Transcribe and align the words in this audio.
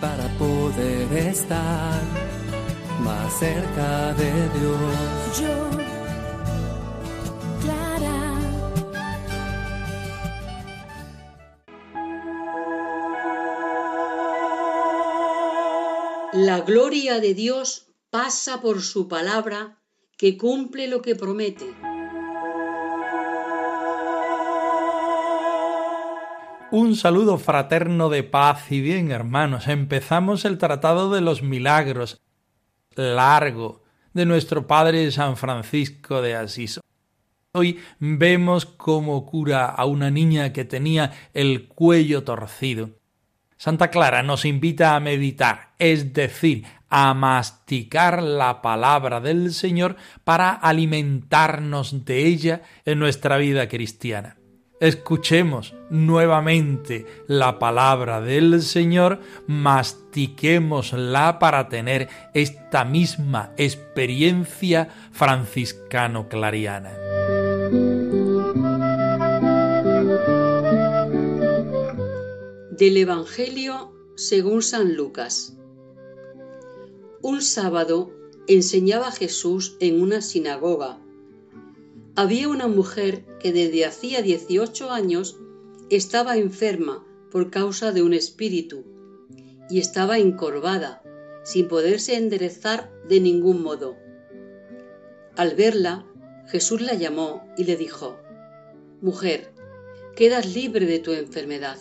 Para 0.00 0.26
poder 0.38 1.12
estar 1.12 2.02
más 3.00 3.32
cerca 3.38 4.12
de 4.14 4.32
Dios. 4.58 5.40
Yo, 5.40 5.70
Clara. 7.60 8.32
La 16.32 16.60
gloria 16.60 17.20
de 17.20 17.34
Dios 17.34 17.86
pasa 18.10 18.60
por 18.60 18.82
su 18.82 19.06
palabra 19.06 19.78
que 20.16 20.36
cumple 20.36 20.88
lo 20.88 21.02
que 21.02 21.14
promete. 21.14 21.91
Un 26.74 26.96
saludo 26.96 27.36
fraterno 27.36 28.08
de 28.08 28.22
paz 28.22 28.72
y 28.72 28.80
bien, 28.80 29.10
hermanos. 29.10 29.68
Empezamos 29.68 30.46
el 30.46 30.56
Tratado 30.56 31.10
de 31.10 31.20
los 31.20 31.42
Milagros, 31.42 32.22
largo, 32.94 33.82
de 34.14 34.24
nuestro 34.24 34.66
Padre 34.66 35.10
San 35.10 35.36
Francisco 35.36 36.22
de 36.22 36.34
Asís. 36.34 36.80
Hoy 37.52 37.78
vemos 37.98 38.64
cómo 38.64 39.26
cura 39.26 39.66
a 39.66 39.84
una 39.84 40.10
niña 40.10 40.54
que 40.54 40.64
tenía 40.64 41.12
el 41.34 41.68
cuello 41.68 42.24
torcido. 42.24 42.88
Santa 43.58 43.90
Clara 43.90 44.22
nos 44.22 44.46
invita 44.46 44.96
a 44.96 45.00
meditar, 45.00 45.74
es 45.78 46.14
decir, 46.14 46.64
a 46.88 47.12
masticar 47.12 48.22
la 48.22 48.62
palabra 48.62 49.20
del 49.20 49.52
Señor 49.52 49.96
para 50.24 50.52
alimentarnos 50.52 52.06
de 52.06 52.26
ella 52.26 52.62
en 52.86 52.98
nuestra 52.98 53.36
vida 53.36 53.68
cristiana. 53.68 54.38
Escuchemos 54.82 55.74
nuevamente 55.90 57.06
la 57.28 57.60
palabra 57.60 58.20
del 58.20 58.60
Señor, 58.62 59.20
mastiquémosla 59.46 61.38
para 61.38 61.68
tener 61.68 62.08
esta 62.34 62.84
misma 62.84 63.52
experiencia 63.56 64.88
franciscano-clariana. 65.12 66.90
Del 72.72 72.96
Evangelio 72.96 73.92
según 74.16 74.62
San 74.62 74.96
Lucas. 74.96 75.56
Un 77.22 77.40
sábado 77.40 78.10
enseñaba 78.48 79.12
Jesús 79.12 79.76
en 79.78 80.02
una 80.02 80.22
sinagoga. 80.22 81.01
Había 82.14 82.48
una 82.48 82.68
mujer 82.68 83.24
que 83.40 83.52
desde 83.52 83.86
hacía 83.86 84.20
18 84.20 84.90
años 84.90 85.38
estaba 85.88 86.36
enferma 86.36 87.06
por 87.30 87.50
causa 87.50 87.90
de 87.90 88.02
un 88.02 88.12
espíritu 88.12 88.84
y 89.70 89.78
estaba 89.78 90.18
encorvada, 90.18 91.02
sin 91.42 91.68
poderse 91.68 92.16
enderezar 92.16 92.92
de 93.08 93.20
ningún 93.20 93.62
modo. 93.62 93.96
Al 95.36 95.54
verla, 95.54 96.06
Jesús 96.48 96.82
la 96.82 96.92
llamó 96.92 97.46
y 97.56 97.64
le 97.64 97.76
dijo, 97.76 98.18
Mujer, 99.00 99.50
quedas 100.14 100.54
libre 100.54 100.84
de 100.84 100.98
tu 100.98 101.12
enfermedad. 101.12 101.78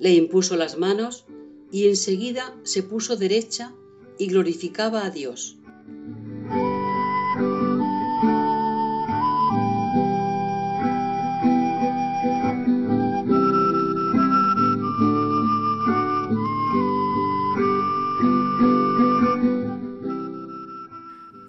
Le 0.00 0.14
impuso 0.14 0.56
las 0.56 0.78
manos 0.78 1.26
y 1.70 1.88
enseguida 1.88 2.58
se 2.62 2.82
puso 2.82 3.16
derecha 3.16 3.74
y 4.18 4.28
glorificaba 4.28 5.04
a 5.04 5.10
Dios. 5.10 5.57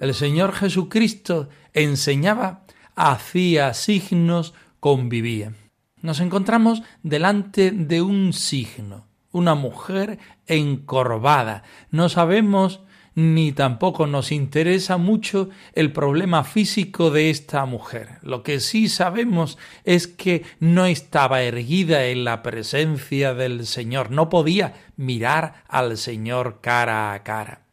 El 0.09 0.15
Señor 0.15 0.53
Jesucristo 0.53 1.49
enseñaba, 1.71 2.63
hacía 2.95 3.75
signos, 3.75 4.55
convivía. 4.79 5.53
Nos 6.01 6.19
encontramos 6.19 6.81
delante 7.03 7.69
de 7.69 8.01
un 8.01 8.33
signo, 8.33 9.05
una 9.31 9.53
mujer 9.53 10.17
encorvada. 10.47 11.61
No 11.91 12.09
sabemos 12.09 12.81
ni 13.13 13.51
tampoco 13.51 14.07
nos 14.07 14.31
interesa 14.31 14.97
mucho 14.97 15.51
el 15.73 15.91
problema 15.91 16.43
físico 16.43 17.11
de 17.11 17.29
esta 17.29 17.63
mujer. 17.67 18.17
Lo 18.23 18.41
que 18.41 18.59
sí 18.59 18.89
sabemos 18.89 19.59
es 19.83 20.07
que 20.07 20.43
no 20.59 20.87
estaba 20.87 21.43
erguida 21.43 22.05
en 22.05 22.23
la 22.23 22.41
presencia 22.41 23.35
del 23.35 23.67
Señor, 23.67 24.09
no 24.09 24.27
podía 24.27 24.73
mirar 24.97 25.65
al 25.67 25.97
Señor 25.97 26.61
cara 26.61 27.13
a 27.13 27.21
cara. 27.21 27.68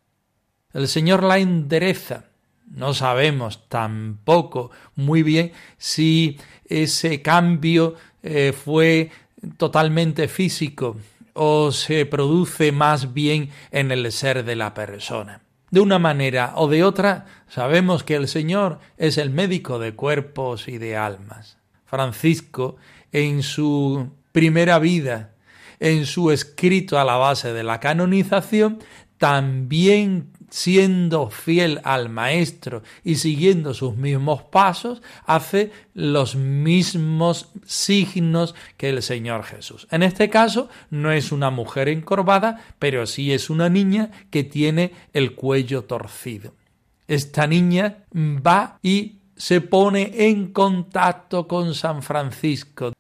El 0.76 0.88
Señor 0.88 1.22
la 1.22 1.38
endereza. 1.38 2.24
No 2.70 2.92
sabemos 2.92 3.66
tampoco 3.70 4.70
muy 4.94 5.22
bien 5.22 5.52
si 5.78 6.36
ese 6.68 7.22
cambio 7.22 7.94
eh, 8.22 8.52
fue 8.52 9.10
totalmente 9.56 10.28
físico 10.28 10.98
o 11.32 11.72
se 11.72 12.04
produce 12.04 12.72
más 12.72 13.14
bien 13.14 13.48
en 13.70 13.90
el 13.90 14.12
ser 14.12 14.44
de 14.44 14.54
la 14.54 14.74
persona. 14.74 15.40
De 15.70 15.80
una 15.80 15.98
manera 15.98 16.52
o 16.56 16.68
de 16.68 16.84
otra, 16.84 17.24
sabemos 17.48 18.04
que 18.04 18.16
el 18.16 18.28
Señor 18.28 18.78
es 18.98 19.16
el 19.16 19.30
médico 19.30 19.78
de 19.78 19.94
cuerpos 19.94 20.68
y 20.68 20.76
de 20.76 20.94
almas. 20.94 21.56
Francisco, 21.86 22.76
en 23.12 23.42
su 23.42 24.10
primera 24.30 24.78
vida, 24.78 25.32
en 25.80 26.04
su 26.04 26.30
escrito 26.30 26.98
a 26.98 27.04
la 27.04 27.16
base 27.16 27.54
de 27.54 27.64
la 27.64 27.80
canonización, 27.80 28.80
también 29.16 30.35
siendo 30.50 31.30
fiel 31.30 31.80
al 31.84 32.08
Maestro 32.08 32.82
y 33.04 33.16
siguiendo 33.16 33.74
sus 33.74 33.96
mismos 33.96 34.42
pasos, 34.42 35.02
hace 35.24 35.72
los 35.94 36.36
mismos 36.36 37.50
signos 37.64 38.54
que 38.76 38.90
el 38.90 39.02
Señor 39.02 39.44
Jesús. 39.44 39.86
En 39.90 40.02
este 40.02 40.30
caso, 40.30 40.68
no 40.90 41.12
es 41.12 41.32
una 41.32 41.50
mujer 41.50 41.88
encorvada, 41.88 42.64
pero 42.78 43.06
sí 43.06 43.32
es 43.32 43.50
una 43.50 43.68
niña 43.68 44.10
que 44.30 44.44
tiene 44.44 44.92
el 45.12 45.34
cuello 45.34 45.84
torcido. 45.84 46.54
Esta 47.08 47.46
niña 47.46 47.98
va 48.14 48.78
y 48.82 49.16
se 49.36 49.60
pone 49.60 50.28
en 50.28 50.52
contacto 50.52 51.46
con 51.46 51.74
San 51.74 52.02
Francisco. 52.02 52.92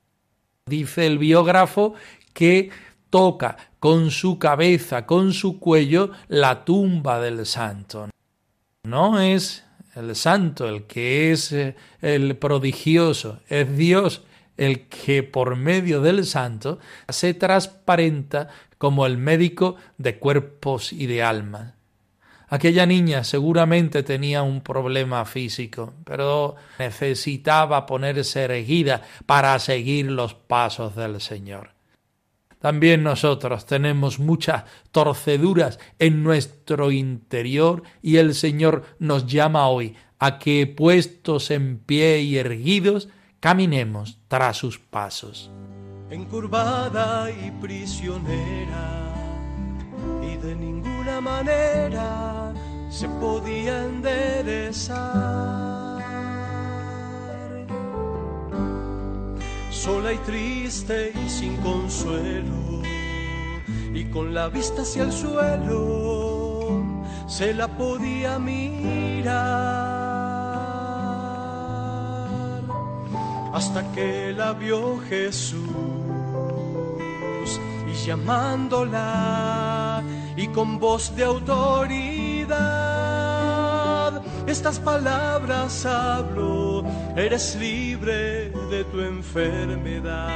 Dice 0.66 1.06
el 1.06 1.18
biógrafo 1.18 1.94
que 2.32 2.70
toca 3.10 3.56
con 3.78 4.10
su 4.10 4.38
cabeza, 4.38 5.06
con 5.06 5.32
su 5.32 5.58
cuello, 5.58 6.10
la 6.28 6.64
tumba 6.64 7.20
del 7.20 7.46
santo. 7.46 8.08
No 8.84 9.20
es 9.20 9.64
el 9.94 10.14
santo 10.14 10.68
el 10.68 10.84
que 10.84 11.32
es 11.32 11.52
eh, 11.52 11.76
el 12.02 12.36
prodigioso, 12.36 13.40
es 13.48 13.76
Dios 13.76 14.22
el 14.56 14.88
que 14.88 15.22
por 15.22 15.56
medio 15.56 16.00
del 16.00 16.24
santo 16.24 16.78
se 17.08 17.34
transparenta 17.34 18.48
como 18.78 19.06
el 19.06 19.18
médico 19.18 19.76
de 19.98 20.18
cuerpos 20.18 20.92
y 20.92 21.06
de 21.06 21.22
almas. 21.22 21.74
Aquella 22.48 22.86
niña 22.86 23.24
seguramente 23.24 24.02
tenía 24.02 24.42
un 24.42 24.60
problema 24.60 25.24
físico, 25.24 25.94
pero 26.04 26.54
necesitaba 26.78 27.86
ponerse 27.86 28.44
erguida 28.44 29.02
para 29.26 29.58
seguir 29.58 30.10
los 30.12 30.34
pasos 30.34 30.94
del 30.94 31.20
Señor. 31.20 31.75
También 32.58 33.02
nosotros 33.02 33.66
tenemos 33.66 34.18
muchas 34.18 34.64
torceduras 34.90 35.78
en 35.98 36.22
nuestro 36.22 36.90
interior 36.90 37.82
y 38.02 38.16
el 38.16 38.34
Señor 38.34 38.84
nos 38.98 39.26
llama 39.26 39.68
hoy 39.68 39.94
a 40.18 40.38
que 40.38 40.66
puestos 40.66 41.50
en 41.50 41.78
pie 41.78 42.20
y 42.22 42.38
erguidos, 42.38 43.08
caminemos 43.40 44.18
tras 44.28 44.56
sus 44.56 44.78
pasos. 44.78 45.50
Encurvada 46.10 47.30
y 47.30 47.50
prisionera, 47.60 49.12
y 50.22 50.36
de 50.36 50.54
ninguna 50.56 51.20
manera 51.20 52.54
se 52.88 53.08
podía 53.08 53.84
enderezar 53.84 55.75
sola 59.76 60.12
y 60.12 60.18
triste 60.18 61.12
y 61.14 61.28
sin 61.28 61.56
consuelo, 61.58 62.82
y 63.94 64.04
con 64.06 64.32
la 64.34 64.48
vista 64.48 64.82
hacia 64.82 65.04
el 65.04 65.12
suelo 65.12 66.82
se 67.28 67.52
la 67.54 67.68
podía 67.68 68.38
mirar. 68.38 69.34
Hasta 73.52 73.92
que 73.92 74.32
la 74.36 74.52
vio 74.52 74.98
Jesús 75.08 75.60
y 77.90 77.92
llamándola 78.06 80.02
y 80.36 80.48
con 80.48 80.78
voz 80.78 81.14
de 81.16 81.24
autoridad 81.24 83.05
estas 84.46 84.78
palabras 84.78 85.84
hablo, 85.84 86.84
eres 87.16 87.56
libre 87.56 88.50
de 88.70 88.84
tu 88.84 89.00
enfermedad. 89.00 90.26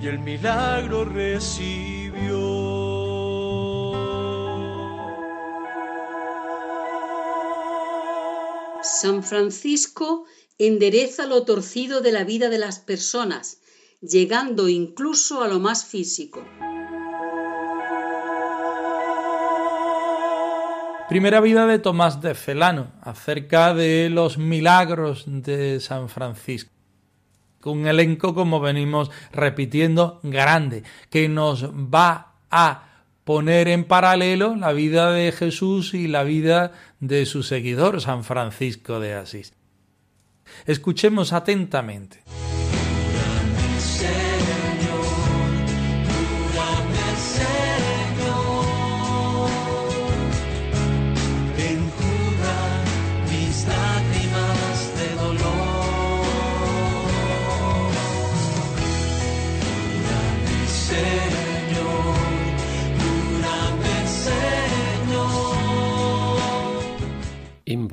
Y 0.00 0.06
el 0.06 0.18
milagro 0.18 1.04
recibió. 1.06 2.66
San 8.82 9.22
Francisco 9.22 10.26
endereza 10.58 11.26
lo 11.26 11.44
torcido 11.44 12.00
de 12.00 12.12
la 12.12 12.24
vida 12.24 12.48
de 12.48 12.58
las 12.58 12.78
personas, 12.78 13.58
llegando 14.00 14.68
incluso 14.68 15.42
a 15.42 15.48
lo 15.48 15.60
más 15.60 15.84
físico. 15.84 16.44
Primera 21.08 21.40
vida 21.40 21.66
de 21.66 21.78
Tomás 21.78 22.20
de 22.20 22.34
Celano, 22.34 22.88
acerca 23.00 23.74
de 23.74 24.10
los 24.10 24.38
milagros 24.38 25.22
de 25.26 25.78
San 25.78 26.08
Francisco. 26.08 26.72
Un 27.64 27.86
elenco, 27.86 28.34
como 28.34 28.58
venimos 28.58 29.12
repitiendo, 29.32 30.18
grande, 30.24 30.82
que 31.08 31.28
nos 31.28 31.70
va 31.70 32.34
a 32.50 32.82
poner 33.22 33.68
en 33.68 33.84
paralelo 33.84 34.56
la 34.56 34.72
vida 34.72 35.12
de 35.12 35.30
Jesús 35.30 35.94
y 35.94 36.08
la 36.08 36.24
vida 36.24 36.72
de 36.98 37.24
su 37.24 37.44
seguidor, 37.44 38.00
San 38.00 38.24
Francisco 38.24 38.98
de 38.98 39.14
Asís. 39.14 39.52
Escuchemos 40.66 41.32
atentamente. 41.32 42.24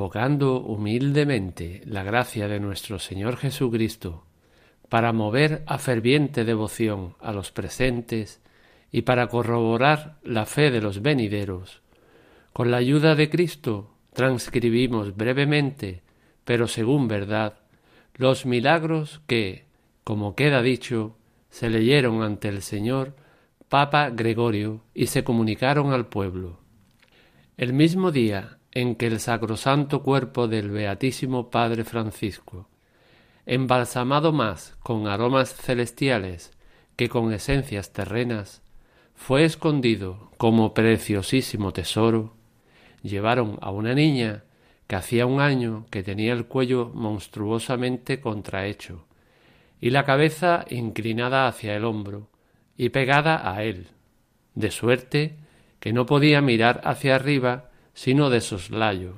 Invocando 0.04 0.60
humildemente 0.60 1.82
la 1.86 2.04
gracia 2.04 2.50
de 2.50 2.60
nuestro 2.60 3.00
Señor 3.00 3.38
Jesucristo, 3.38 4.26
para 4.90 5.14
mover 5.14 5.64
a 5.66 5.78
ferviente 5.78 6.44
devoción 6.44 7.16
a 7.22 7.32
los 7.32 7.54
presentes 7.54 8.42
y 8.92 9.04
para 9.04 9.28
corroborar 9.28 10.18
la 10.22 10.46
fe 10.46 10.72
de 10.72 10.82
los 10.82 11.02
venideros, 11.02 11.82
con 12.52 12.70
la 12.70 12.78
ayuda 12.78 13.16
de 13.16 13.30
Cristo 13.30 13.94
transcribimos 14.12 15.16
brevemente, 15.16 16.02
pero 16.44 16.68
según 16.68 17.08
verdad, 17.08 17.60
los 18.16 18.46
milagros 18.46 19.22
que, 19.26 19.68
como 20.04 20.36
queda 20.36 20.62
dicho, 20.62 21.16
se 21.50 21.70
leyeron 21.70 22.24
ante 22.24 22.50
el 22.50 22.62
Señor 22.62 23.16
Papa 23.70 24.10
Gregorio 24.10 24.82
y 24.94 25.06
se 25.06 25.24
comunicaron 25.24 25.94
al 25.94 26.08
pueblo. 26.08 26.60
El 27.56 27.72
mismo 27.72 28.12
día 28.12 28.58
en 28.74 28.96
que 28.96 29.08
el 29.08 29.20
sacrosanto 29.20 30.02
cuerpo 30.02 30.48
del 30.48 30.72
Beatísimo 30.72 31.50
Padre 31.50 31.84
Francisco, 31.84 32.68
embalsamado 33.46 34.34
más 34.34 34.76
con 34.82 35.08
aromas 35.08 35.54
celestiales 35.54 36.52
que 36.96 37.10
con 37.10 37.32
esencias 37.34 37.94
terrenas, 37.94 38.62
fue 39.14 39.46
escondido 39.46 40.32
como 40.38 40.74
preciosísimo 40.74 41.72
tesoro, 41.72 42.34
llevaron 43.04 43.58
a 43.62 43.70
una 43.70 43.94
niña 43.94 44.44
que 44.88 44.96
hacía 44.96 45.26
un 45.26 45.40
año 45.40 45.86
que 45.92 46.04
tenía 46.04 46.34
el 46.34 46.46
cuello 46.46 46.92
monstruosamente 46.94 48.20
contrahecho 48.20 49.06
y 49.80 49.92
la 49.92 50.04
cabeza 50.04 50.66
inclinada 50.70 51.48
hacia 51.48 51.76
el 51.76 51.86
hombro 51.86 52.30
y 52.76 52.90
pegada 52.90 53.54
a 53.54 53.64
él, 53.64 53.88
de 54.56 54.72
suerte 54.72 55.36
que 55.80 55.94
no 55.94 56.06
podía 56.06 56.42
mirar 56.42 56.82
hacia 56.86 57.16
arriba 57.16 57.70
sino 57.94 58.30
de 58.30 58.42
soslayo. 58.42 59.16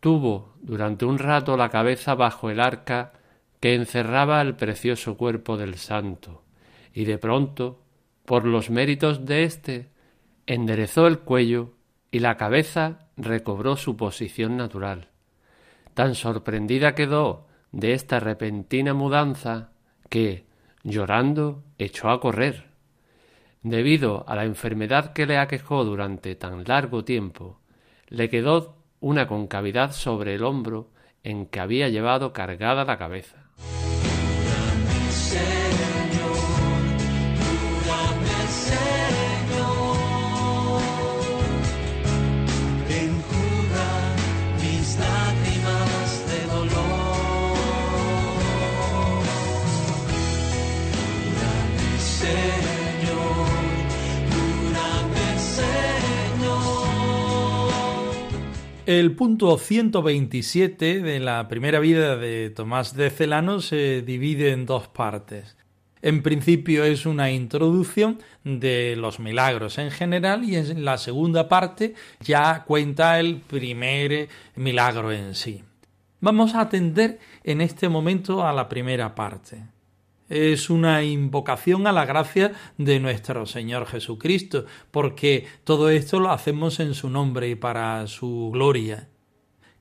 Tuvo 0.00 0.54
durante 0.60 1.04
un 1.04 1.18
rato 1.18 1.56
la 1.56 1.70
cabeza 1.70 2.14
bajo 2.14 2.50
el 2.50 2.60
arca 2.60 3.12
que 3.60 3.74
encerraba 3.74 4.40
el 4.42 4.54
precioso 4.54 5.16
cuerpo 5.16 5.56
del 5.56 5.76
santo, 5.76 6.44
y 6.92 7.04
de 7.04 7.18
pronto, 7.18 7.82
por 8.24 8.44
los 8.44 8.70
méritos 8.70 9.24
de 9.24 9.44
éste, 9.44 9.90
enderezó 10.46 11.06
el 11.06 11.20
cuello 11.20 11.74
y 12.10 12.20
la 12.20 12.36
cabeza 12.36 13.08
recobró 13.16 13.76
su 13.76 13.96
posición 13.96 14.56
natural. 14.56 15.08
Tan 15.94 16.14
sorprendida 16.14 16.94
quedó 16.94 17.46
de 17.72 17.92
esta 17.92 18.20
repentina 18.20 18.94
mudanza 18.94 19.70
que, 20.08 20.46
llorando, 20.82 21.64
echó 21.78 22.10
a 22.10 22.20
correr. 22.20 22.66
Debido 23.62 24.24
a 24.28 24.36
la 24.36 24.44
enfermedad 24.44 25.12
que 25.12 25.26
le 25.26 25.38
aquejó 25.38 25.84
durante 25.84 26.34
tan 26.36 26.64
largo 26.64 27.04
tiempo, 27.04 27.58
le 28.08 28.28
quedó 28.28 28.76
una 29.00 29.26
concavidad 29.26 29.92
sobre 29.92 30.34
el 30.34 30.44
hombro 30.44 30.90
en 31.22 31.46
que 31.46 31.60
había 31.60 31.88
llevado 31.88 32.32
cargada 32.32 32.84
la 32.84 32.98
cabeza. 32.98 33.45
El 58.86 59.16
punto 59.16 59.58
127 59.58 61.00
de 61.00 61.18
la 61.18 61.48
primera 61.48 61.80
vida 61.80 62.16
de 62.16 62.50
Tomás 62.50 62.94
de 62.94 63.10
Celano 63.10 63.60
se 63.60 64.00
divide 64.02 64.52
en 64.52 64.64
dos 64.64 64.86
partes. 64.86 65.56
En 66.02 66.22
principio 66.22 66.84
es 66.84 67.04
una 67.04 67.32
introducción 67.32 68.20
de 68.44 68.94
los 68.94 69.18
milagros 69.18 69.78
en 69.78 69.90
general 69.90 70.44
y 70.44 70.54
en 70.54 70.84
la 70.84 70.98
segunda 70.98 71.48
parte 71.48 71.94
ya 72.20 72.62
cuenta 72.62 73.18
el 73.18 73.40
primer 73.40 74.28
milagro 74.54 75.10
en 75.10 75.34
sí. 75.34 75.64
Vamos 76.20 76.54
a 76.54 76.60
atender 76.60 77.18
en 77.42 77.62
este 77.62 77.88
momento 77.88 78.46
a 78.46 78.52
la 78.52 78.68
primera 78.68 79.16
parte 79.16 79.64
es 80.28 80.70
una 80.70 81.02
invocación 81.02 81.86
a 81.86 81.92
la 81.92 82.04
gracia 82.04 82.52
de 82.78 83.00
nuestro 83.00 83.46
Señor 83.46 83.86
Jesucristo, 83.86 84.64
porque 84.90 85.46
todo 85.64 85.90
esto 85.90 86.20
lo 86.20 86.30
hacemos 86.30 86.80
en 86.80 86.94
su 86.94 87.10
nombre 87.10 87.48
y 87.48 87.54
para 87.54 88.06
su 88.06 88.50
gloria. 88.52 89.08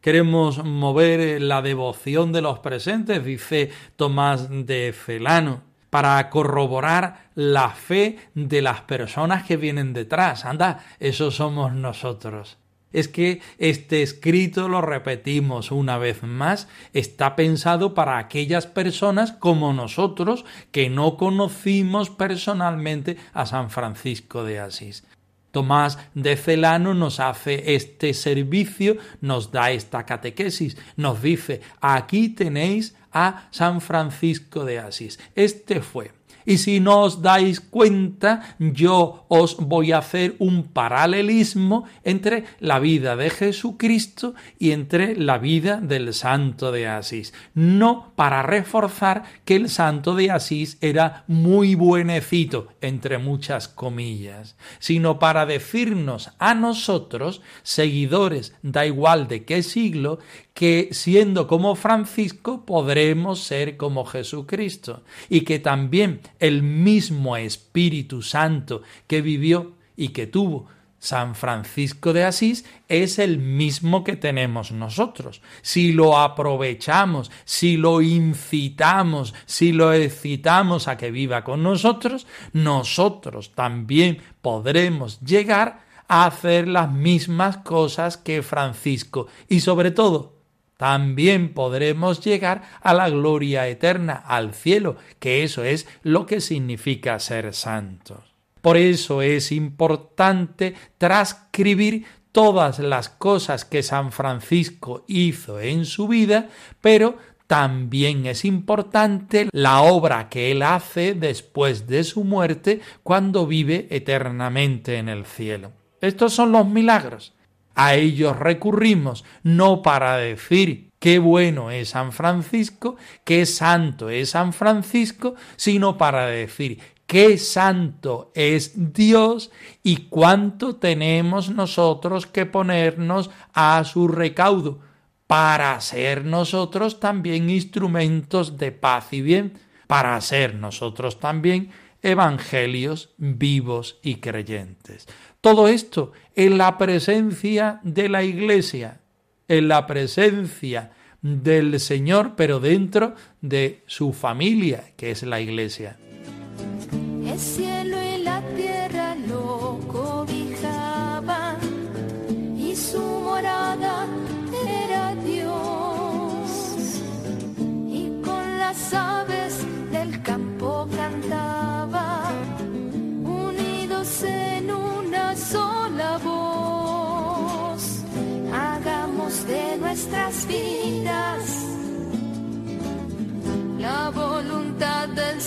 Queremos 0.02 0.64
mover 0.64 1.42
la 1.42 1.62
devoción 1.62 2.32
de 2.32 2.42
los 2.42 2.60
presentes, 2.60 3.26
dice 3.26 3.72
Tomás 3.96 4.50
de 4.50 4.94
Felano, 4.94 5.64
para 5.90 6.30
corroborar 6.30 7.30
la 7.36 7.70
fe 7.70 8.18
de 8.36 8.62
las 8.62 8.82
personas 8.82 9.44
que 9.46 9.58
vienen 9.58 9.94
detrás. 9.94 10.46
Anda, 10.46 10.86
eso 11.00 11.32
somos 11.32 11.74
nosotros 11.74 12.60
es 12.96 13.10
que 13.10 13.42
este 13.58 14.02
escrito, 14.02 14.70
lo 14.70 14.82
repetimos 14.82 15.70
una 15.72 15.98
vez 15.98 16.24
más, 16.24 16.70
está 16.94 17.36
pensado 17.36 17.94
para 17.94 18.18
aquellas 18.18 18.68
personas 18.68 19.34
como 19.34 19.74
nosotros 19.74 20.46
que 20.72 20.90
no 20.90 21.18
conocimos 21.18 22.10
personalmente 22.10 23.18
a 23.34 23.46
San 23.46 23.70
Francisco 23.70 24.46
de 24.46 24.60
Asís. 24.60 25.04
Tomás 25.52 26.00
de 26.14 26.38
Celano 26.38 26.94
nos 26.94 27.20
hace 27.20 27.76
este 27.76 28.14
servicio, 28.14 28.98
nos 29.22 29.52
da 29.52 29.72
esta 29.72 30.06
catequesis, 30.06 30.78
nos 30.96 31.22
dice, 31.22 31.62
aquí 31.82 32.30
tenéis 32.30 32.96
a 33.12 33.48
San 33.52 33.82
Francisco 33.82 34.64
de 34.64 34.80
Asís. 34.80 35.20
Este 35.36 35.82
fue 35.82 36.12
Y 36.46 36.58
si 36.58 36.80
no 36.80 37.02
os 37.02 37.22
dais 37.22 37.60
cuenta, 37.60 38.56
yo 38.60 39.26
os 39.30 39.58
voy 39.58 39.92
a 39.92 40.00
hacer 40.00 40.36
un 40.40 40.64
paralelismo 40.64 41.86
entre 42.04 42.46
la 42.60 42.80
vida 42.80 43.16
de 43.16 43.30
Jesucristo 43.30 44.36
y 44.60 44.72
entre 44.72 45.16
la 45.16 45.38
vida 45.38 45.82
del 45.82 46.14
santo 46.14 46.72
de 46.72 46.88
Asís. 46.88 47.34
No 47.54 48.14
para 48.16 48.44
reforzar 48.44 49.24
que 49.44 49.56
el 49.56 49.70
santo 49.70 50.16
de 50.16 50.32
Asís 50.32 50.78
era 50.82 51.24
muy 51.28 51.76
buenecito, 51.76 52.68
entre 52.82 53.18
muchas 53.18 53.68
comillas, 53.68 54.56
sino 54.80 55.20
para 55.20 55.46
decirnos 55.46 56.32
a 56.40 56.54
nosotros, 56.54 57.42
seguidores, 57.64 58.54
da 58.62 58.86
igual 58.86 59.28
de 59.28 59.46
qué 59.46 59.64
siglo, 59.64 60.20
que 60.56 60.88
siendo 60.92 61.48
como 61.48 61.76
Francisco 61.76 62.66
podremos 62.66 63.42
ser 63.42 63.76
como 63.76 64.06
Jesucristo 64.06 65.04
y 65.30 65.42
que 65.42 65.60
también 65.60 66.22
el 66.40 66.64
mismo 66.64 67.36
Espíritu 67.36 68.22
Santo 68.22 68.82
que 69.06 69.22
vivió 69.22 69.74
y 69.98 70.10
que 70.10 70.28
tuvo 70.28 70.68
San 70.98 71.36
Francisco 71.36 72.14
de 72.14 72.24
Asís 72.24 72.64
es 72.88 73.20
el 73.20 73.38
mismo 73.38 74.06
que 74.06 74.16
tenemos 74.16 74.72
nosotros. 74.72 75.42
Si 75.62 75.92
lo 75.92 76.18
aprovechamos, 76.18 77.32
si 77.44 77.76
lo 77.76 78.02
incitamos, 78.02 79.34
si 79.46 79.74
lo 79.74 79.92
excitamos 79.92 80.88
a 80.88 80.96
que 80.96 81.12
viva 81.12 81.44
con 81.44 81.64
nosotros, 81.64 82.28
nosotros 82.54 83.52
también 83.54 84.20
podremos 84.42 85.20
llegar 85.20 85.84
a 86.08 86.26
hacer 86.28 86.70
las 86.70 86.90
mismas 86.90 87.58
cosas 87.58 88.16
que 88.16 88.42
Francisco 88.42 89.28
y 89.50 89.60
sobre 89.60 89.92
todo 89.92 90.35
también 90.78 91.54
podremos 91.54 92.20
llegar 92.24 92.64
a 92.82 92.94
la 92.94 93.10
gloria 93.10 93.68
eterna, 93.68 94.14
al 94.14 94.54
cielo, 94.54 94.98
que 95.20 95.44
eso 95.44 95.64
es 95.64 95.88
lo 96.04 96.26
que 96.26 96.42
significa 96.42 97.20
ser 97.20 97.54
santos. 97.54 98.36
Por 98.62 98.78
eso 98.78 99.22
es 99.22 99.52
importante 99.52 100.74
transcribir 100.98 102.06
todas 102.32 102.80
las 102.80 103.10
cosas 103.10 103.64
que 103.64 103.84
San 103.84 104.12
Francisco 104.12 105.06
hizo 105.08 105.60
en 105.60 105.86
su 105.86 106.08
vida, 106.08 106.50
pero 106.82 107.18
también 107.48 108.26
es 108.26 108.44
importante 108.44 109.48
la 109.52 109.82
obra 109.82 110.30
que 110.30 110.52
él 110.52 110.64
hace 110.64 111.14
después 111.14 111.88
de 111.88 112.04
su 112.04 112.24
muerte 112.24 112.82
cuando 113.04 113.46
vive 113.46 113.88
eternamente 113.92 114.98
en 114.98 115.10
el 115.10 115.26
cielo. 115.26 115.72
Estos 116.02 116.34
son 116.34 116.52
los 116.52 116.68
milagros. 116.68 117.35
A 117.76 117.96
ellos 117.96 118.38
recurrimos 118.38 119.24
no 119.44 119.82
para 119.82 120.18
decir 120.18 120.92
qué 121.00 121.20
bueno 121.20 121.72
es 121.72 121.90
San 121.90 122.12
Francisco, 122.12 122.96
qué 123.24 123.46
santo 123.46 124.10
es 124.10 124.32
San 124.32 124.54
Francisco, 124.54 125.36
sino 125.58 125.98
para 125.98 126.26
decir 126.26 126.80
qué 127.06 127.38
santo 127.38 128.32
es 128.34 128.94
Dios 128.94 129.52
y 129.84 130.08
cuánto 130.08 130.78
tenemos 130.78 131.50
nosotros 131.50 132.26
que 132.26 132.46
ponernos 132.46 133.30
a 133.54 133.84
su 133.84 134.08
recaudo 134.08 134.80
para 135.28 135.80
ser 135.82 136.26
nosotros 136.26 137.00
también 137.00 137.50
instrumentos 137.50 138.58
de 138.58 138.72
paz 138.72 139.12
y 139.12 139.22
bien, 139.22 139.60
para 139.88 140.20
ser 140.22 140.56
nosotros 140.56 141.20
también 141.20 141.72
evangelios 142.02 143.14
vivos 143.18 144.00
y 144.04 144.16
creyentes. 144.16 145.08
Todo 145.46 145.68
esto 145.68 146.12
en 146.34 146.58
la 146.58 146.76
presencia 146.80 147.80
de 147.84 148.10
la 148.10 148.24
Iglesia, 148.24 149.02
en 149.48 149.68
la 149.68 149.86
presencia 149.86 150.90
del 151.22 151.80
Señor, 151.80 152.32
pero 152.36 152.60
dentro 152.60 153.14
de 153.42 153.84
su 153.86 154.12
familia, 154.12 154.86
que 154.98 155.12
es 155.12 155.22
la 155.22 155.40
Iglesia. 155.40 156.00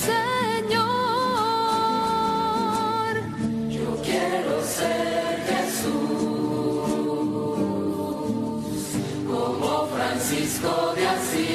Señor. 0.08 0.88
Yo 3.68 3.88
quiero 4.06 4.54
ser 4.76 5.32
Jesús, 5.50 5.98
como 9.30 9.70
Francisco 9.94 10.72
de 10.96 11.04
Asís, 11.16 11.47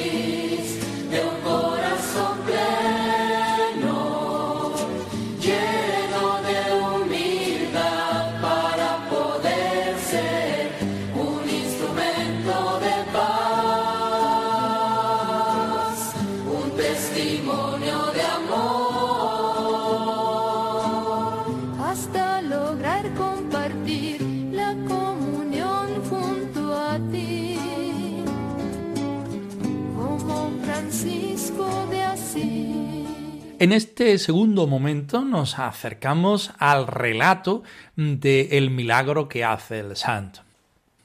En 33.64 33.72
este 33.72 34.18
segundo 34.18 34.68
momento 34.68 35.22
nos 35.22 35.58
acercamos 35.58 36.52
al 36.58 36.86
relato 36.86 37.64
del 37.96 38.70
milagro 38.70 39.30
que 39.30 39.46
hace 39.46 39.80
el 39.80 39.96
santo. 39.96 40.42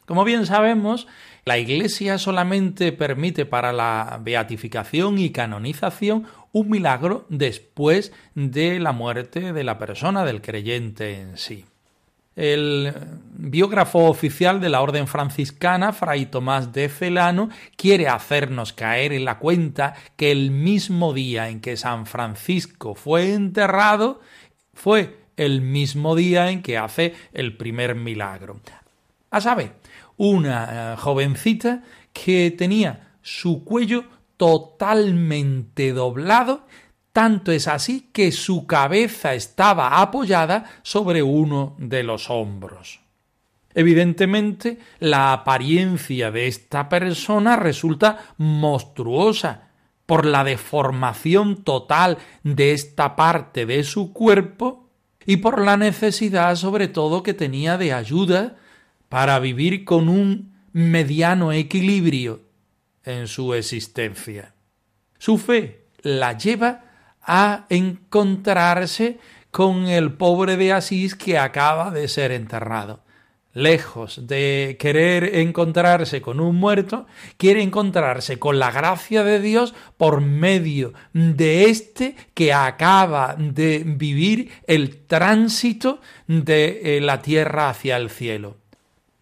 Como 0.06 0.24
bien 0.24 0.44
sabemos, 0.44 1.06
la 1.44 1.56
Iglesia 1.56 2.18
solamente 2.18 2.90
permite 2.90 3.46
para 3.46 3.72
la 3.72 4.18
beatificación 4.20 5.20
y 5.20 5.30
canonización 5.30 6.26
un 6.50 6.68
milagro 6.68 7.26
después 7.28 8.12
de 8.34 8.80
la 8.80 8.90
muerte 8.90 9.52
de 9.52 9.62
la 9.62 9.78
persona, 9.78 10.24
del 10.24 10.42
creyente 10.42 11.20
en 11.20 11.38
sí. 11.38 11.64
El 12.38 12.94
biógrafo 13.36 14.04
oficial 14.04 14.60
de 14.60 14.68
la 14.68 14.80
Orden 14.80 15.08
Franciscana, 15.08 15.92
Fray 15.92 16.26
Tomás 16.26 16.72
de 16.72 16.88
Celano, 16.88 17.48
quiere 17.74 18.06
hacernos 18.06 18.72
caer 18.72 19.12
en 19.12 19.24
la 19.24 19.40
cuenta 19.40 19.94
que 20.14 20.30
el 20.30 20.52
mismo 20.52 21.12
día 21.12 21.48
en 21.48 21.60
que 21.60 21.76
San 21.76 22.06
Francisco 22.06 22.94
fue 22.94 23.34
enterrado 23.34 24.20
fue 24.72 25.18
el 25.36 25.62
mismo 25.62 26.14
día 26.14 26.52
en 26.52 26.62
que 26.62 26.78
hace 26.78 27.12
el 27.32 27.56
primer 27.56 27.96
milagro. 27.96 28.60
A 29.32 29.40
saber, 29.40 29.72
una 30.16 30.92
eh, 30.92 30.96
jovencita 30.96 31.82
que 32.12 32.52
tenía 32.52 33.14
su 33.20 33.64
cuello 33.64 34.04
totalmente 34.36 35.92
doblado, 35.92 36.68
tanto 37.18 37.50
es 37.50 37.66
así 37.66 38.10
que 38.12 38.30
su 38.30 38.64
cabeza 38.64 39.34
estaba 39.34 40.00
apoyada 40.00 40.66
sobre 40.84 41.20
uno 41.20 41.74
de 41.76 42.04
los 42.04 42.30
hombros. 42.30 43.00
Evidentemente, 43.74 44.78
la 45.00 45.32
apariencia 45.32 46.30
de 46.30 46.46
esta 46.46 46.88
persona 46.88 47.56
resulta 47.56 48.20
monstruosa 48.36 49.70
por 50.06 50.26
la 50.26 50.44
deformación 50.44 51.64
total 51.64 52.18
de 52.44 52.70
esta 52.70 53.16
parte 53.16 53.66
de 53.66 53.82
su 53.82 54.12
cuerpo 54.12 54.88
y 55.26 55.38
por 55.38 55.60
la 55.60 55.76
necesidad 55.76 56.54
sobre 56.54 56.86
todo 56.86 57.24
que 57.24 57.34
tenía 57.34 57.78
de 57.78 57.94
ayuda 57.94 58.58
para 59.08 59.40
vivir 59.40 59.84
con 59.84 60.08
un 60.08 60.54
mediano 60.72 61.50
equilibrio 61.50 62.42
en 63.02 63.26
su 63.26 63.54
existencia. 63.54 64.54
Su 65.18 65.36
fe 65.36 65.88
la 66.02 66.38
lleva 66.38 66.84
a 67.22 67.66
encontrarse 67.68 69.18
con 69.50 69.86
el 69.86 70.12
pobre 70.12 70.56
de 70.56 70.72
Asís 70.72 71.14
que 71.14 71.38
acaba 71.38 71.90
de 71.90 72.08
ser 72.08 72.32
enterrado. 72.32 73.00
Lejos 73.54 74.26
de 74.28 74.76
querer 74.78 75.36
encontrarse 75.36 76.20
con 76.20 76.38
un 76.38 76.56
muerto, 76.56 77.06
quiere 77.38 77.62
encontrarse 77.62 78.38
con 78.38 78.58
la 78.58 78.70
gracia 78.70 79.24
de 79.24 79.40
Dios 79.40 79.74
por 79.96 80.20
medio 80.20 80.92
de 81.12 81.64
este 81.64 82.14
que 82.34 82.52
acaba 82.52 83.34
de 83.38 83.82
vivir 83.84 84.52
el 84.66 84.98
tránsito 85.06 86.00
de 86.26 87.00
la 87.02 87.20
tierra 87.20 87.70
hacia 87.70 87.96
el 87.96 88.10
cielo 88.10 88.56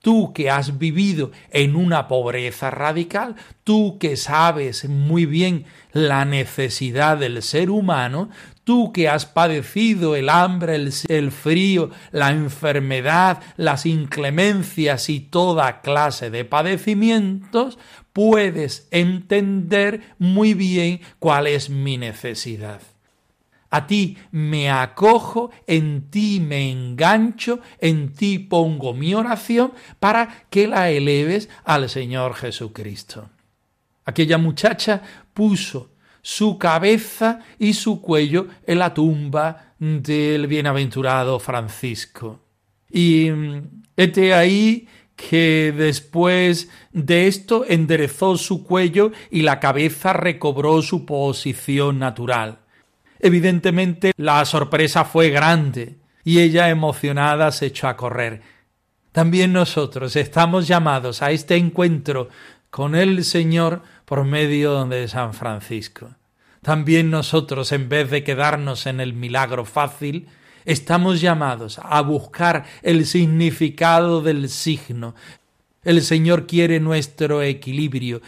tú 0.06 0.32
que 0.32 0.50
has 0.50 0.78
vivido 0.78 1.32
en 1.50 1.74
una 1.74 2.06
pobreza 2.06 2.70
radical, 2.70 3.34
tú 3.64 3.98
que 3.98 4.16
sabes 4.16 4.88
muy 4.88 5.26
bien 5.26 5.64
la 5.90 6.24
necesidad 6.24 7.18
del 7.18 7.42
ser 7.42 7.70
humano, 7.70 8.30
tú 8.62 8.92
que 8.92 9.08
has 9.08 9.26
padecido 9.26 10.14
el 10.14 10.28
hambre, 10.28 10.76
el, 10.76 10.92
el, 11.08 11.32
frío, 11.32 11.90
la 12.12 12.30
enfermedad, 12.30 13.42
las 13.56 13.84
inclemencias 13.84 15.10
y 15.10 15.18
toda 15.18 15.80
clase 15.80 16.30
de 16.30 16.44
padecimientos, 16.44 17.76
puedes 18.12 18.86
entender 18.92 20.14
muy 20.20 20.54
bien 20.54 21.00
cuál 21.18 21.48
es 21.48 21.68
mi 21.68 21.98
necesidad. 21.98 22.80
A 23.70 23.86
ti 23.86 24.16
me 24.30 24.70
acojo, 24.70 25.50
en 25.66 26.10
ti 26.10 26.40
me 26.40 26.70
engancho, 26.70 27.60
en 27.80 28.12
ti 28.12 28.38
pongo 28.38 28.94
mi 28.94 29.14
oración 29.14 29.72
para 29.98 30.46
que 30.50 30.66
la 30.66 30.90
eleves 30.90 31.48
al 31.64 31.88
Señor 31.88 32.34
Jesucristo. 32.34 33.30
Aquella 34.04 34.38
muchacha 34.38 35.02
puso 35.34 35.90
su 36.22 36.58
cabeza 36.58 37.40
y 37.58 37.74
su 37.74 38.00
cuello 38.00 38.48
en 38.66 38.78
la 38.78 38.94
tumba 38.94 39.74
del 39.78 40.46
bienaventurado 40.46 41.38
Francisco. 41.38 42.40
Y 42.90 43.28
este 43.96 44.34
ahí 44.34 44.88
que 45.16 45.72
después 45.76 46.68
de 46.92 47.26
esto 47.26 47.64
enderezó 47.66 48.36
su 48.36 48.64
cuello 48.64 49.12
y 49.30 49.42
la 49.42 49.60
cabeza 49.60 50.12
recobró 50.12 50.82
su 50.82 51.06
posición 51.06 51.98
natural. 51.98 52.60
Evidentemente 53.26 54.12
la 54.18 54.44
sorpresa 54.44 55.04
fue 55.04 55.30
grande 55.30 55.96
y 56.22 56.38
ella 56.38 56.68
emocionada 56.68 57.50
se 57.50 57.66
echó 57.66 57.88
a 57.88 57.96
correr. 57.96 58.40
También 59.10 59.52
nosotros 59.52 60.14
estamos 60.14 60.68
llamados 60.68 61.22
a 61.22 61.32
este 61.32 61.56
encuentro 61.56 62.28
con 62.70 62.94
el 62.94 63.24
Señor 63.24 63.82
por 64.04 64.24
medio 64.24 64.84
de 64.84 65.08
San 65.08 65.34
Francisco. 65.34 66.10
También 66.62 67.10
nosotros, 67.10 67.72
en 67.72 67.88
vez 67.88 68.10
de 68.10 68.22
quedarnos 68.22 68.86
en 68.86 69.00
el 69.00 69.12
milagro 69.12 69.64
fácil, 69.64 70.28
estamos 70.64 71.20
llamados 71.20 71.80
a 71.82 72.02
buscar 72.02 72.64
el 72.82 73.06
significado 73.06 74.22
del 74.22 74.48
signo. 74.48 75.16
El 75.82 76.00
Señor 76.02 76.46
quiere 76.46 76.78
nuestro 76.78 77.42
equilibrio, 77.42 78.22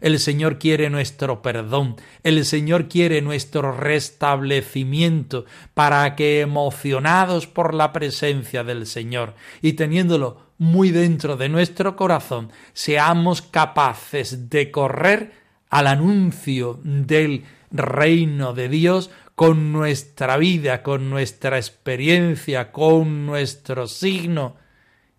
el 0.00 0.20
Señor 0.20 0.58
quiere 0.58 0.90
nuestro 0.90 1.42
perdón, 1.42 1.96
el 2.22 2.44
Señor 2.44 2.88
quiere 2.88 3.20
nuestro 3.20 3.72
restablecimiento 3.72 5.44
para 5.74 6.14
que 6.14 6.40
emocionados 6.40 7.48
por 7.48 7.74
la 7.74 7.92
presencia 7.92 8.62
del 8.62 8.86
Señor 8.86 9.34
y 9.60 9.72
teniéndolo 9.72 10.52
muy 10.56 10.92
dentro 10.92 11.36
de 11.36 11.48
nuestro 11.48 11.96
corazón, 11.96 12.52
seamos 12.74 13.42
capaces 13.42 14.48
de 14.48 14.70
correr 14.70 15.32
al 15.68 15.88
anuncio 15.88 16.78
del 16.84 17.44
reino 17.72 18.54
de 18.54 18.68
Dios 18.68 19.10
con 19.34 19.72
nuestra 19.72 20.36
vida, 20.36 20.84
con 20.84 21.10
nuestra 21.10 21.56
experiencia, 21.56 22.70
con 22.70 23.26
nuestro 23.26 23.88
signo 23.88 24.56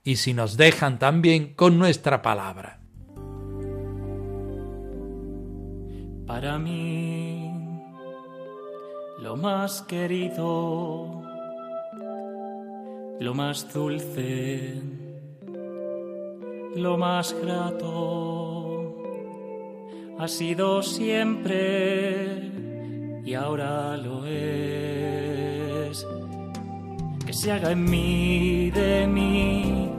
y 0.05 0.15
si 0.15 0.33
nos 0.33 0.55
dejan 0.55 0.99
también 0.99 1.53
con 1.53 1.77
nuestra 1.77 2.21
palabra. 2.21 2.78
Para 6.29 6.59
mí, 6.59 7.51
lo 9.17 9.35
más 9.35 9.81
querido, 9.81 11.23
lo 13.19 13.33
más 13.33 13.73
dulce, 13.73 14.79
lo 16.75 16.99
más 16.99 17.35
grato, 17.41 18.95
ha 20.19 20.27
sido 20.27 20.83
siempre 20.83 22.51
y 23.25 23.33
ahora 23.33 23.97
lo 23.97 24.23
es. 24.27 26.05
Que 27.25 27.33
se 27.33 27.51
haga 27.51 27.71
en 27.71 27.85
mí 27.85 28.69
de 28.69 29.07
mí, 29.07 29.89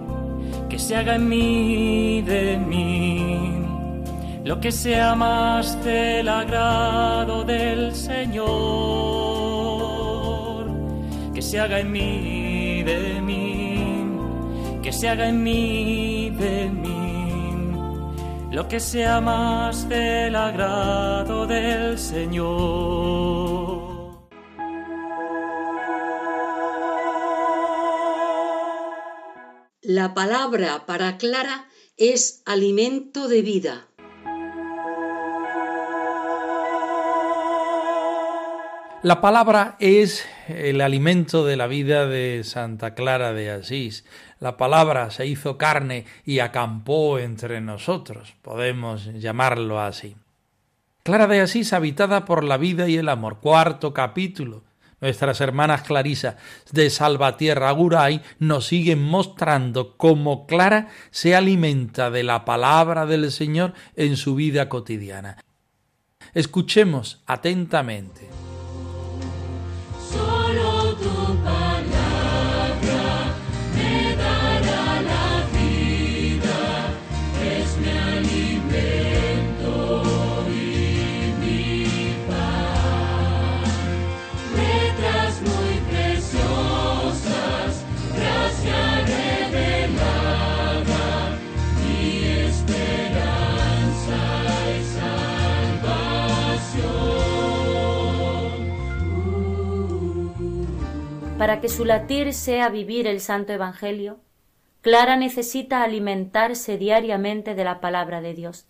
que 0.69 0.79
se 0.79 0.95
haga 0.95 1.17
en 1.17 1.29
mí 1.29 2.23
de 2.23 2.57
mí 2.57 3.10
lo 4.51 4.59
que 4.59 4.73
sea 4.73 5.15
más 5.15 5.81
del 5.85 6.29
agrado 6.29 7.45
del 7.45 7.95
Señor, 7.95 8.43
que 11.33 11.41
se 11.41 11.61
haga 11.61 11.79
en 11.79 11.93
mí 11.93 12.83
de 12.83 13.23
mí, 13.23 14.11
que 14.83 14.93
se 14.93 15.09
haga 15.09 15.29
en 15.29 15.45
mí 15.45 16.31
de 16.31 16.69
mí, 16.69 18.51
lo 18.51 18.67
que 18.67 18.81
sea 18.81 19.21
más 19.21 19.89
del 19.89 20.35
agrado 20.35 21.47
del 21.47 21.97
Señor. 21.97 22.51
La 29.81 30.13
palabra 30.13 30.87
para 30.87 31.19
Clara 31.19 31.69
es 31.97 32.43
alimento 32.47 33.29
de 33.29 33.43
vida. 33.43 33.90
La 39.03 39.23
palabra 39.23 39.77
es 39.79 40.27
el 40.47 40.83
alimento 40.83 41.47
de 41.47 41.57
la 41.57 41.67
vida 41.67 42.07
de 42.07 42.45
Santa 42.45 42.95
Clara 42.95 43.33
de 43.33 43.51
Asís. 43.51 44.05
La 44.41 44.59
palabra 44.59 45.11
se 45.11 45.27
hizo 45.27 45.57
carne 45.57 46.05
y 46.27 46.41
acampó 46.41 47.19
entre 47.19 47.63
nosotros, 47.63 48.35
podemos 48.43 49.07
llamarlo 49.15 49.81
así. 49.81 50.17
Clara 51.03 51.27
de 51.29 51.41
Asís 51.41 51.73
habitada 51.73 52.27
por 52.27 52.45
la 52.45 52.59
vida 52.59 52.91
y 52.91 52.99
el 52.99 53.09
amor. 53.09 53.39
Cuarto 53.39 53.95
capítulo. 53.95 54.65
Nuestras 55.01 55.41
hermanas 55.41 55.81
Clarisa 55.81 56.37
de 56.71 56.91
Salvatierra 56.91 57.71
Guray 57.71 58.21
nos 58.39 58.67
siguen 58.67 59.03
mostrando 59.03 59.97
cómo 59.97 60.47
Clara 60.47 60.89
se 61.11 61.35
alimenta 61.35 62.11
de 62.11 62.23
la 62.23 62.45
palabra 62.45 63.07
del 63.07 63.33
Señor 63.33 63.73
en 63.97 64.19
su 64.19 64.35
vida 64.35 64.69
cotidiana. 64.69 65.39
Escuchemos 66.35 67.23
atentamente. 67.25 68.50
Que 101.61 101.69
su 101.69 101.85
latir 101.85 102.33
sea 102.33 102.71
vivir 102.71 103.07
el 103.07 103.21
Santo 103.21 103.53
Evangelio, 103.53 104.19
Clara 104.81 105.17
necesita 105.17 105.83
alimentarse 105.83 106.79
diariamente 106.79 107.55
de 107.55 107.65
la 107.65 107.81
palabra 107.81 108.23
de 108.23 108.33
Dios. 108.33 108.67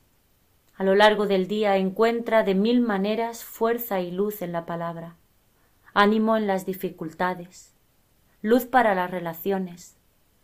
A 0.75 0.83
lo 0.83 0.97
largo 0.97 1.29
del 1.29 1.47
día 1.47 1.77
encuentra 1.77 2.43
de 2.43 2.57
mil 2.57 2.81
maneras 2.81 3.45
fuerza 3.45 4.01
y 4.01 4.11
luz 4.11 4.43
en 4.43 4.51
la 4.51 4.67
palabra, 4.67 5.15
ánimo 5.95 6.37
en 6.37 6.49
las 6.49 6.67
dificultades, 6.67 7.73
luz 8.43 8.65
para 8.65 8.97
las 8.97 9.09
relaciones, 9.09 9.97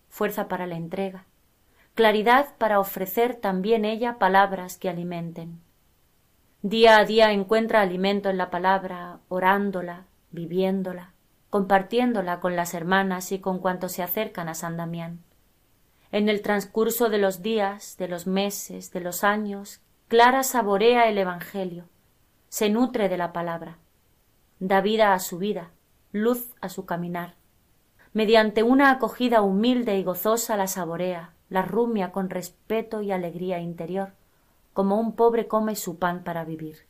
fuerza 0.09 0.46
para 0.46 0.68
la 0.68 0.76
entrega, 0.76 1.24
claridad 1.96 2.54
para 2.59 2.78
ofrecer 2.78 3.35
también 3.35 3.85
ella 3.85 4.20
palabras 4.20 4.78
que 4.78 4.88
alimenten. 4.88 5.59
Día 6.62 6.98
a 6.98 7.04
día 7.04 7.32
encuentra 7.32 7.80
alimento 7.80 8.30
en 8.30 8.37
la 8.37 8.50
palabra, 8.50 9.18
orándola, 9.28 10.04
viviéndola, 10.30 11.15
compartiéndola 11.50 12.40
con 12.40 12.56
las 12.56 12.74
hermanas 12.74 13.32
y 13.32 13.38
con 13.38 13.59
cuantos 13.59 13.92
se 13.92 14.02
acercan 14.02 14.48
a 14.48 14.54
San 14.54 14.76
Damián. 14.76 15.20
En 16.12 16.28
el 16.28 16.42
transcurso 16.42 17.09
de 17.09 17.18
los 17.18 17.42
días, 17.42 17.96
de 17.98 18.09
los 18.09 18.26
meses, 18.26 18.92
de 18.92 19.00
los 19.00 19.24
años, 19.24 19.80
Clara 20.09 20.42
saborea 20.42 21.09
el 21.09 21.18
Evangelio, 21.18 21.88
se 22.48 22.70
nutre 22.70 23.09
de 23.09 23.16
la 23.16 23.32
palabra, 23.32 23.78
da 24.61 24.80
vida 24.80 25.12
a 25.12 25.18
su 25.18 25.38
vida, 25.38 25.70
luz 26.12 26.54
a 26.61 26.68
su 26.68 26.87
caminar. 26.87 27.35
Mediante 28.12 28.62
una 28.62 28.90
acogida 28.90 29.42
humilde 29.42 29.98
y 29.98 30.04
gozosa 30.04 30.56
la 30.56 30.68
saborea, 30.68 31.32
la 31.48 31.62
rumia 31.62 32.12
con 32.12 32.30
respeto 32.30 33.02
y 33.02 33.12
alegría 33.12 33.59
interior, 33.59 34.12
como 34.72 34.98
un 34.98 35.14
pobre 35.14 35.48
come 35.48 35.76
su 35.76 35.98
pan 35.98 36.22
para 36.24 36.44
vivir. 36.44 36.87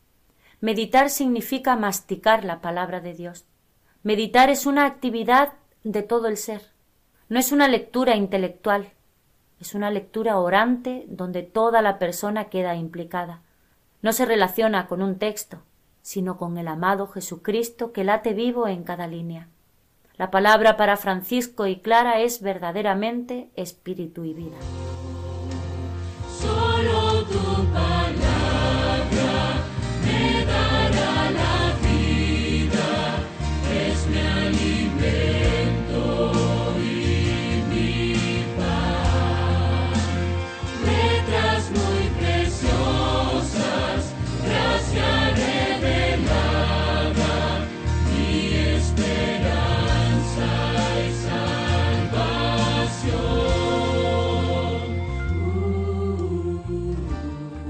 Meditar 0.61 1.09
significa 1.09 1.75
masticar 1.75 2.43
la 2.45 2.61
palabra 2.61 2.99
de 2.99 3.13
Dios, 3.13 3.45
Meditar 4.03 4.49
es 4.49 4.65
una 4.65 4.85
actividad 4.85 5.53
de 5.83 6.03
todo 6.03 6.27
el 6.27 6.37
ser. 6.37 6.61
No 7.29 7.39
es 7.39 7.51
una 7.51 7.67
lectura 7.67 8.15
intelectual, 8.15 8.91
es 9.59 9.73
una 9.73 9.89
lectura 9.89 10.39
orante 10.39 11.05
donde 11.07 11.43
toda 11.43 11.81
la 11.81 11.99
persona 11.99 12.45
queda 12.45 12.75
implicada. 12.75 13.41
No 14.01 14.13
se 14.13 14.25
relaciona 14.25 14.87
con 14.87 15.01
un 15.01 15.17
texto, 15.17 15.63
sino 16.01 16.37
con 16.37 16.57
el 16.57 16.67
amado 16.67 17.07
Jesucristo 17.07 17.91
que 17.91 18.03
late 18.03 18.33
vivo 18.33 18.67
en 18.67 18.83
cada 18.83 19.07
línea. 19.07 19.49
La 20.15 20.31
palabra 20.31 20.77
para 20.77 20.97
Francisco 20.97 21.67
y 21.67 21.79
Clara 21.79 22.21
es 22.21 22.41
verdaderamente 22.41 23.49
espíritu 23.55 24.23
y 24.23 24.33
vida. 24.33 24.57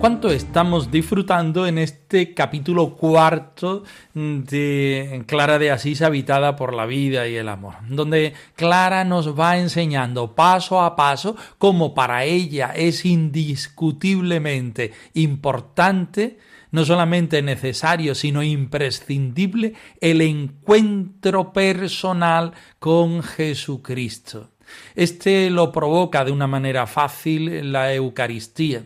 ¿Cuánto 0.08 0.30
estamos 0.30 0.90
disfrutando 0.90 1.68
en 1.68 1.78
este 1.78 2.34
capítulo 2.34 2.96
cuarto 2.96 3.84
de 4.14 5.26
Clara 5.28 5.60
de 5.60 5.70
Asís 5.70 6.02
habitada 6.02 6.56
por 6.56 6.74
la 6.74 6.86
vida 6.86 7.28
y 7.28 7.36
el 7.36 7.50
amor? 7.50 7.74
Donde 7.90 8.32
Clara 8.56 9.04
nos 9.04 9.38
va 9.38 9.58
enseñando 9.58 10.34
paso 10.34 10.80
a 10.80 10.96
paso 10.96 11.36
cómo 11.58 11.94
para 11.94 12.24
ella 12.24 12.72
es 12.74 13.04
indiscutiblemente 13.04 14.94
importante 15.14 16.38
no 16.72 16.86
solamente 16.86 17.42
necesario, 17.42 18.16
sino 18.16 18.42
imprescindible 18.44 19.74
el 20.00 20.22
encuentro 20.22 21.52
personal 21.52 22.54
con 22.80 23.24
Jesucristo. 23.24 24.52
Este 24.96 25.50
lo 25.50 25.74
provoca 25.74 26.24
de 26.24 26.32
una 26.32 26.48
manera 26.48 26.88
fácil 26.88 27.74
la 27.74 27.94
Eucaristía, 27.94 28.84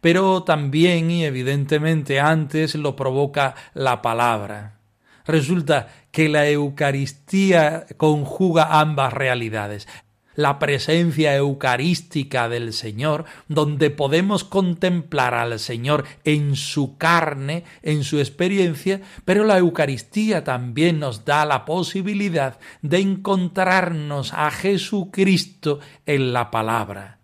pero 0.00 0.42
también 0.42 1.10
y 1.10 1.24
evidentemente 1.24 2.20
antes 2.20 2.74
lo 2.74 2.96
provoca 2.96 3.54
la 3.74 4.02
palabra. 4.02 4.78
Resulta 5.26 5.88
que 6.10 6.28
la 6.28 6.48
Eucaristía 6.48 7.86
conjuga 7.96 8.80
ambas 8.80 9.12
realidades 9.12 9.86
la 10.40 10.58
presencia 10.58 11.36
eucarística 11.36 12.48
del 12.48 12.72
Señor, 12.72 13.26
donde 13.48 13.90
podemos 13.90 14.42
contemplar 14.42 15.34
al 15.34 15.58
Señor 15.58 16.04
en 16.24 16.56
su 16.56 16.96
carne, 16.96 17.64
en 17.82 18.04
su 18.04 18.18
experiencia, 18.18 19.02
pero 19.24 19.44
la 19.44 19.58
Eucaristía 19.58 20.42
también 20.42 20.98
nos 20.98 21.24
da 21.24 21.44
la 21.44 21.64
posibilidad 21.64 22.58
de 22.80 23.00
encontrarnos 23.00 24.32
a 24.32 24.50
Jesucristo 24.50 25.80
en 26.06 26.32
la 26.32 26.50
palabra. 26.50 27.19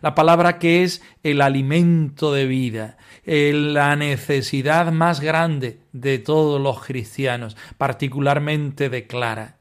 La 0.00 0.14
palabra 0.14 0.58
que 0.58 0.82
es 0.84 1.02
el 1.22 1.40
alimento 1.40 2.32
de 2.32 2.46
vida, 2.46 2.96
eh, 3.24 3.52
la 3.54 3.96
necesidad 3.96 4.92
más 4.92 5.20
grande 5.20 5.80
de 5.92 6.18
todos 6.18 6.60
los 6.60 6.84
cristianos, 6.84 7.56
particularmente 7.76 8.88
de 8.88 9.06
Clara, 9.06 9.56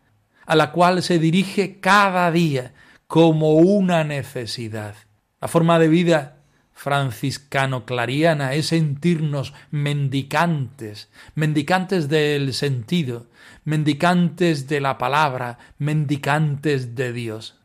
a 0.46 0.56
la 0.56 0.72
cual 0.72 1.04
se 1.04 1.20
dirige 1.20 1.80
cada 1.80 2.32
día 2.32 2.74
como 3.08 3.56
una 3.56 4.04
necesidad. 4.04 4.96
La 5.42 5.48
forma 5.48 5.80
de 5.80 5.88
vida 5.88 6.38
franciscano-clariana 6.74 8.54
es 8.54 8.68
sentirnos 8.68 9.54
mendicantes, 9.72 11.10
mendicantes 11.34 12.08
del 12.08 12.54
sentido, 12.54 13.28
mendicantes 13.66 14.68
de 14.68 14.80
la 14.80 14.98
palabra, 14.98 15.58
mendicantes 15.80 16.96
de 16.96 17.14
Dios. 17.14 17.56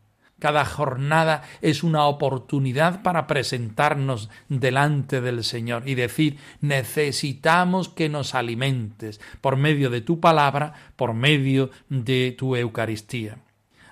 Cada 0.42 0.64
jornada 0.64 1.44
es 1.60 1.84
una 1.84 2.06
oportunidad 2.06 3.02
para 3.02 3.28
presentarnos 3.28 4.28
delante 4.48 5.20
del 5.20 5.44
Señor 5.44 5.88
y 5.88 5.94
decir, 5.94 6.36
necesitamos 6.60 7.88
que 7.88 8.08
nos 8.08 8.34
alimentes 8.34 9.20
por 9.40 9.56
medio 9.56 9.88
de 9.88 10.00
tu 10.00 10.18
palabra, 10.18 10.72
por 10.96 11.14
medio 11.14 11.70
de 11.88 12.34
tu 12.36 12.56
Eucaristía 12.56 13.38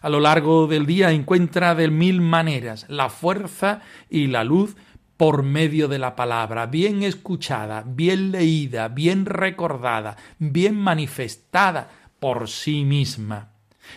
a 0.02 0.08
lo 0.08 0.18
largo 0.18 0.66
del 0.66 0.86
día 0.86 1.12
encuentra 1.12 1.76
de 1.76 1.88
mil 1.88 2.20
maneras 2.20 2.86
la 2.88 3.10
fuerza 3.10 3.82
y 4.08 4.26
la 4.26 4.42
luz 4.42 4.74
por 5.16 5.44
medio 5.44 5.86
de 5.86 6.00
la 6.00 6.16
palabra, 6.16 6.66
bien 6.66 7.04
escuchada, 7.04 7.84
bien 7.86 8.32
leída, 8.32 8.88
bien 8.88 9.24
recordada, 9.24 10.16
bien 10.40 10.74
manifestada 10.74 11.90
por 12.18 12.48
sí 12.48 12.84
misma. 12.84 13.49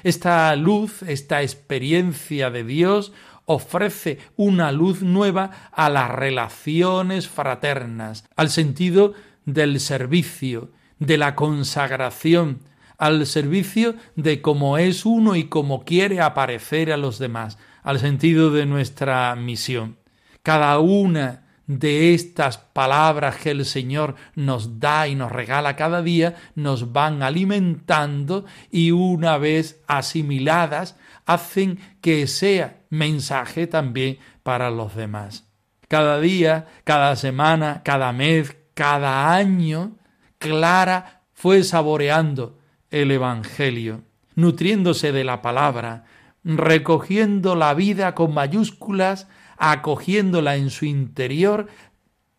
Esta 0.03 0.55
luz, 0.55 1.03
esta 1.03 1.41
experiencia 1.41 2.49
de 2.49 2.63
Dios, 2.63 3.13
ofrece 3.45 4.19
una 4.35 4.71
luz 4.71 5.01
nueva 5.01 5.51
a 5.71 5.89
las 5.89 6.09
relaciones 6.09 7.27
fraternas, 7.27 8.25
al 8.35 8.49
sentido 8.49 9.13
del 9.45 9.79
servicio, 9.79 10.71
de 10.99 11.17
la 11.17 11.35
consagración, 11.35 12.61
al 12.97 13.25
servicio 13.25 13.95
de 14.15 14.41
cómo 14.41 14.77
es 14.77 15.05
uno 15.05 15.35
y 15.35 15.45
cómo 15.45 15.83
quiere 15.83 16.21
aparecer 16.21 16.91
a 16.91 16.97
los 16.97 17.19
demás, 17.19 17.57
al 17.81 17.99
sentido 17.99 18.51
de 18.51 18.65
nuestra 18.65 19.35
misión. 19.35 19.97
Cada 20.41 20.79
una 20.79 21.42
de 21.67 22.13
estas 22.13 22.57
palabras 22.57 23.37
que 23.37 23.51
el 23.51 23.65
Señor 23.65 24.15
nos 24.35 24.79
da 24.79 25.07
y 25.07 25.15
nos 25.15 25.31
regala 25.31 25.75
cada 25.75 26.01
día 26.01 26.35
nos 26.55 26.91
van 26.91 27.23
alimentando 27.23 28.45
y 28.69 28.91
una 28.91 29.37
vez 29.37 29.81
asimiladas 29.87 30.97
hacen 31.25 31.79
que 32.01 32.27
sea 32.27 32.81
mensaje 32.89 33.67
también 33.67 34.17
para 34.43 34.69
los 34.69 34.95
demás. 34.95 35.45
Cada 35.87 36.19
día, 36.19 36.67
cada 36.83 37.15
semana, 37.15 37.81
cada 37.83 38.11
mes, 38.11 38.55
cada 38.73 39.33
año, 39.33 39.95
Clara 40.37 41.21
fue 41.33 41.63
saboreando 41.63 42.59
el 42.89 43.11
Evangelio, 43.11 44.01
nutriéndose 44.35 45.11
de 45.11 45.23
la 45.23 45.41
palabra, 45.41 46.05
recogiendo 46.43 47.55
la 47.55 47.73
vida 47.73 48.15
con 48.15 48.33
mayúsculas, 48.33 49.27
acogiéndola 49.71 50.57
en 50.57 50.69
su 50.69 50.83
interior, 50.83 51.67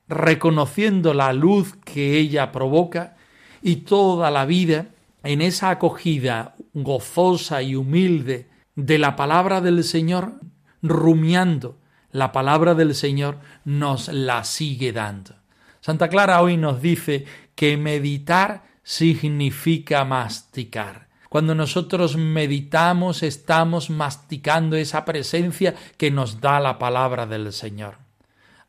reconociendo 0.08 1.14
la 1.14 1.32
luz 1.32 1.74
que 1.82 2.18
ella 2.18 2.52
provoca 2.52 3.16
y 3.62 3.76
toda 3.76 4.30
la 4.30 4.44
vida 4.44 4.88
en 5.22 5.40
esa 5.40 5.70
acogida 5.70 6.54
gozosa 6.74 7.62
y 7.62 7.76
humilde 7.76 8.48
de 8.76 8.98
la 8.98 9.16
palabra 9.16 9.62
del 9.62 9.84
Señor, 9.84 10.34
rumiando 10.82 11.78
la 12.10 12.30
palabra 12.30 12.74
del 12.74 12.94
Señor, 12.94 13.38
nos 13.64 14.08
la 14.08 14.44
sigue 14.44 14.92
dando. 14.92 15.34
Santa 15.80 16.10
Clara 16.10 16.42
hoy 16.42 16.58
nos 16.58 16.82
dice 16.82 17.24
que 17.54 17.78
meditar 17.78 18.64
significa 18.82 20.04
masticar. 20.04 21.03
Cuando 21.34 21.56
nosotros 21.56 22.16
meditamos 22.16 23.24
estamos 23.24 23.90
masticando 23.90 24.76
esa 24.76 25.04
presencia 25.04 25.74
que 25.96 26.12
nos 26.12 26.40
da 26.40 26.60
la 26.60 26.78
palabra 26.78 27.26
del 27.26 27.52
Señor. 27.52 27.96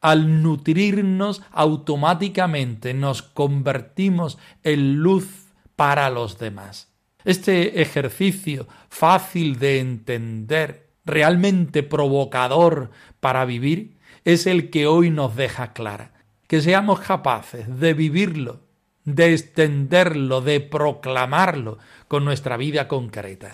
Al 0.01 0.41
nutrirnos 0.41 1.43
automáticamente 1.51 2.95
nos 2.95 3.21
convertimos 3.21 4.39
en 4.63 4.95
luz 4.95 5.53
para 5.75 6.09
los 6.09 6.39
demás. 6.39 6.91
Este 7.23 7.83
ejercicio 7.83 8.67
fácil 8.89 9.59
de 9.59 9.77
entender, 9.79 10.89
realmente 11.05 11.83
provocador 11.83 12.89
para 13.19 13.45
vivir, 13.45 13.99
es 14.23 14.47
el 14.47 14.71
que 14.71 14.87
hoy 14.87 15.11
nos 15.11 15.35
deja 15.35 15.71
clara. 15.73 16.13
Que 16.47 16.61
seamos 16.61 16.99
capaces 16.99 17.79
de 17.79 17.93
vivirlo 17.93 18.64
de 19.05 19.33
extenderlo, 19.33 20.41
de 20.41 20.59
proclamarlo 20.59 21.77
con 22.07 22.25
nuestra 22.25 22.57
vida 22.57 22.87
concreta. 22.87 23.53